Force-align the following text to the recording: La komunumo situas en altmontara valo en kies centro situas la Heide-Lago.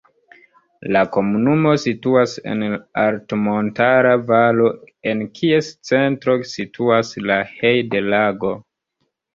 La 0.95 1.01
komunumo 1.17 1.73
situas 1.83 2.33
en 2.53 2.65
altmontara 3.03 4.15
valo 4.33 4.73
en 5.13 5.25
kies 5.41 5.73
centro 5.93 6.41
situas 6.57 7.17
la 7.31 7.43
Heide-Lago. 7.57 8.57